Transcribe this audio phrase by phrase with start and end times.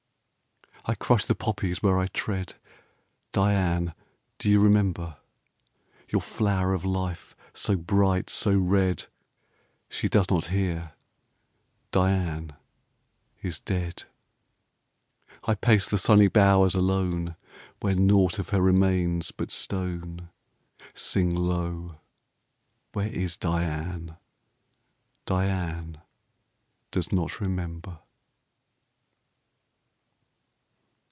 [0.85, 2.55] I crush the poppies where I tread
[3.33, 3.93] Diane!
[4.39, 5.17] do you remember?
[6.09, 9.05] Your flower of life so bright, so red
[9.89, 10.93] She does not hear
[11.91, 12.53] Diane
[13.43, 14.05] is dead.
[15.43, 17.35] I pace the sunny bowers alone
[17.81, 20.29] Where nought of her remains but stone.
[20.95, 21.99] Sing low
[22.93, 24.17] where is Diane?
[25.27, 26.01] Diane
[26.89, 27.99] does not remember.